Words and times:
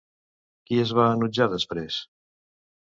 Qui 0.69 0.81
es 0.85 0.95
va 1.01 1.07
enutjar 1.19 1.49
després? 1.55 2.01